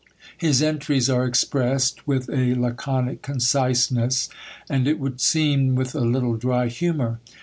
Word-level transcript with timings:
His 0.35 0.63
entries 0.63 1.11
are 1.11 1.27
expressed 1.27 2.07
with 2.07 2.27
a 2.27 2.55
laconic 2.55 3.21
conciseness, 3.21 4.29
and 4.67 4.87
it 4.87 4.97
would 4.99 5.21
seem 5.21 5.75
with 5.75 5.93
a 5.93 5.99
little 6.01 6.37
dry 6.37 6.69
humour. 6.69 7.19